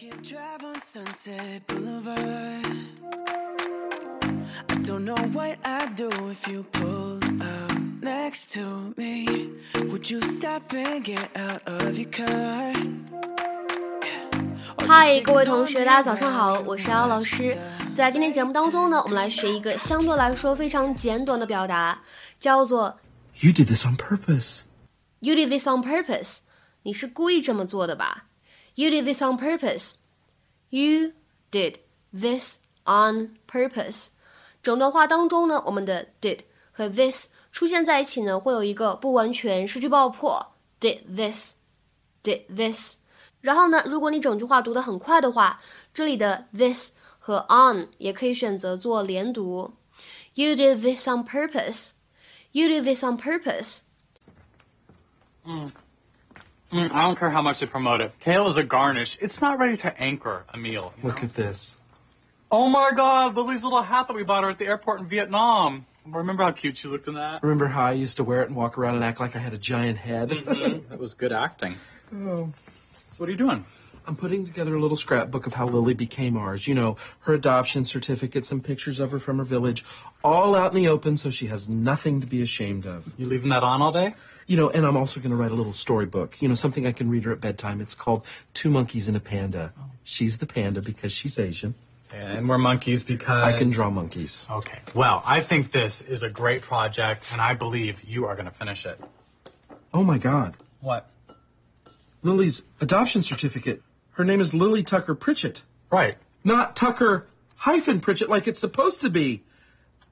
[0.00, 2.16] Can't drive on Sunset Boulevard.
[4.70, 9.50] I don't know what I'd do if you pulled up next to me.
[9.90, 12.72] Would you stop and get out of your car?
[14.88, 17.54] 嗨，各位同学，大家早上好，我是姚老师。
[17.94, 22.00] 在今天节目当中呢，我们来学一个相对来说非常简短的表达，
[22.38, 22.98] 叫做
[23.40, 24.60] You did this on purpose.
[25.18, 26.38] “You did this on purpose”。
[26.84, 28.24] 你是故意这么做的吧
[28.75, 29.95] ？You did this on purpose.
[30.69, 31.13] You
[31.51, 31.79] did
[32.11, 34.09] this on purpose.
[34.61, 36.39] 整段话当中呢，我们的 did
[36.71, 40.53] 和 this 出现在一起呢，会有一个不完全失去爆破。
[40.79, 41.53] Did this,
[42.23, 42.97] did this。
[43.41, 45.61] 然后呢，如果你整句话读得很快的话，
[45.93, 49.73] 这里的 this 和 on 也可以选择做连读。
[50.33, 51.91] You did this on purpose.
[52.51, 53.81] You did this on purpose.
[56.72, 58.12] Mm, I don't care how much they promote it.
[58.20, 59.18] Kale is a garnish.
[59.20, 60.92] It's not ready to anchor a meal.
[61.02, 61.24] Look know?
[61.24, 61.76] at this.
[62.50, 65.86] Oh my god, Lily's little hat that we bought her at the airport in Vietnam.
[66.06, 67.42] Remember how cute she looked in that?
[67.42, 69.52] Remember how I used to wear it and walk around and act like I had
[69.52, 70.30] a giant head?
[70.30, 71.76] Mhm, That was good acting.
[72.14, 72.52] oh.
[73.12, 73.64] So what are you doing?
[74.10, 76.66] I'm putting together a little scrapbook of how Lily became ours.
[76.66, 79.84] You know, her adoption certificate, some pictures of her from her village,
[80.24, 83.08] all out in the open so she has nothing to be ashamed of.
[83.16, 84.14] You leaving that on all day?
[84.48, 86.90] You know, and I'm also going to write a little storybook, you know, something I
[86.90, 87.80] can read her at bedtime.
[87.80, 89.72] It's called Two Monkeys and a Panda.
[90.02, 91.76] She's the panda because she's Asian.
[92.12, 94.44] And we're monkeys because I can draw monkeys.
[94.50, 94.80] Okay.
[94.92, 98.54] Well, I think this is a great project, and I believe you are going to
[98.54, 99.00] finish it.
[99.94, 100.56] Oh my God.
[100.80, 101.08] What?
[102.24, 103.82] Lily's adoption certificate.
[104.12, 105.62] Her name is Lily Tucker Pritchett.
[105.90, 106.16] Right.
[106.44, 109.42] not Tucker hyphen Pritchett like it's supposed to be.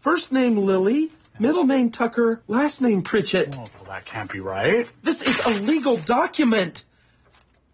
[0.00, 3.54] First name Lily, middle name Tucker, last name Pritchett.
[3.58, 4.88] Oh, well, that can't be right.
[5.02, 6.84] This is a legal document.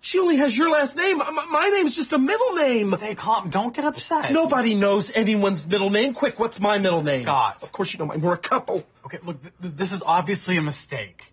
[0.01, 1.21] She only has your last name.
[1.21, 2.87] M- My name's just a middle name.
[2.91, 3.51] Stay calm.
[3.51, 4.31] Don't get upset.
[4.33, 6.15] Nobody knows anyone's middle name.
[6.15, 7.23] Quick, what's my middle name?
[7.23, 7.63] Scott.
[7.65, 8.21] Of course you know mine.
[8.21, 8.85] We're a couple.
[9.07, 11.33] Okay, look, th- th- this is obviously a mistake.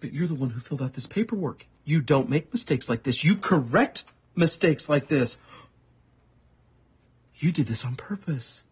[0.00, 1.66] But you're the one who filled out this paperwork.
[1.86, 3.22] You don't make mistakes like this.
[3.22, 4.04] You correct
[4.34, 5.38] mistakes like this.
[7.36, 8.62] You did this on purpose.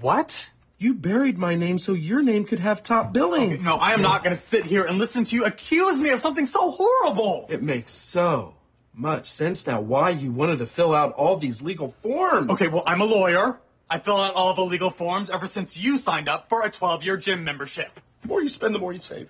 [0.00, 0.48] What?
[0.78, 3.54] You buried my name so your name could have top billing.
[3.54, 6.10] Okay, no, I am not going to sit here and listen to you accuse me
[6.10, 7.46] of something so horrible.
[7.50, 8.54] It makes so
[8.94, 12.50] much sense now why you wanted to fill out all these legal forms.
[12.50, 13.58] Okay, well, I'm a lawyer.
[13.90, 17.16] I fill out all the legal forms ever since you signed up for a 12-year
[17.16, 17.90] gym membership.
[18.22, 19.28] the more you spend, the more you save.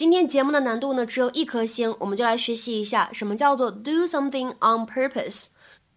[0.00, 5.48] 今天节目的难度呢只有一颗星，我们就来学习一下什么叫做 do something on purpose。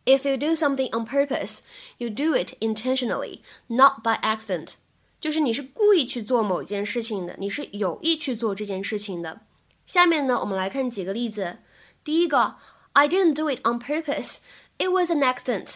[0.03, 1.59] If you do something on purpose,
[1.99, 4.73] you do it intentionally, not by accident。
[5.21, 9.39] 就是你是故意去做某件事情的，你是有意去做这件事情的。
[9.85, 11.59] 下面呢，我们来看几个例子。
[12.03, 12.55] 第一个
[12.91, 14.39] ，I didn't do it on purpose.
[14.79, 15.75] It was an accident.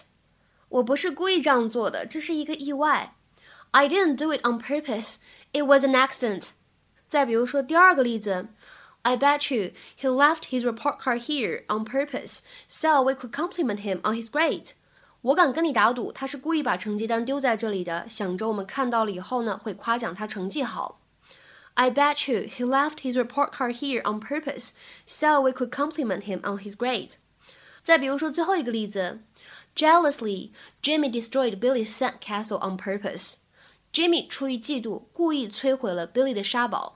[0.67, 3.15] 我不是故意这样做的，这是一个意外。
[3.71, 5.15] I didn't do it on purpose.
[5.53, 6.49] It was an accident.
[7.08, 8.48] 再比如说第二个例子，
[9.02, 13.98] I bet you he left his report card here on purpose so we could compliment him
[13.98, 14.72] on his grade。
[15.22, 21.00] 我敢跟你打赌，他是故意把成绩单丢在这里的，想着我们看到了以后呢，会夸奖他成绩好。
[21.74, 24.72] I bet you he left his report card here on purpose
[25.06, 27.14] so we could compliment him on his grade。
[27.82, 29.20] 再比如说最后一个例子，
[29.74, 30.50] Jealously,
[30.82, 36.95] Jimmy destroyed Billy's sand castle on purpose。Jimmy 出于嫉妒，故意摧毁了 Billy 的沙堡。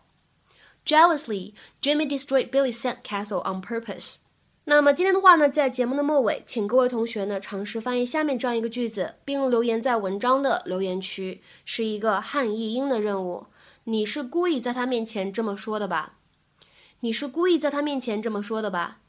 [0.86, 4.18] Jealously, Jimmy destroyed Billy's sand castle on purpose.
[4.66, 13.48] 那么今天的话呢，在节目的末尾，请各位同学呢尝试翻译下面这样一个句子，并留言在文章的留言区，是一个汉译英的任务。
[13.86, 16.14] 你是故意在他面前这么说的吧？
[17.00, 19.00] 你是故意在他面前这么说的吧？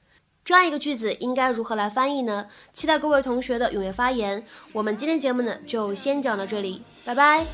[0.42, 2.48] 这样一个句子应该如何来翻译呢？
[2.72, 4.44] 期待各位同学的踊跃发言。
[4.72, 7.46] 我们今天节目呢就先讲到这里，拜拜。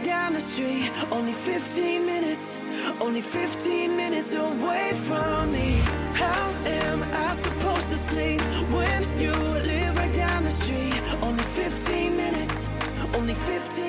[0.00, 0.90] Right down the street?
[1.12, 2.58] Only 15 minutes,
[3.02, 5.78] only 15 minutes away from me.
[6.14, 8.40] How am I supposed to sleep
[8.72, 11.02] when you live right down the street?
[11.20, 12.70] Only 15 minutes,
[13.12, 13.79] only 15